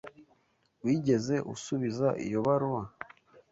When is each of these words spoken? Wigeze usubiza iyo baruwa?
Wigeze 0.83 1.35
usubiza 1.53 2.07
iyo 2.25 2.39
baruwa? 2.45 2.83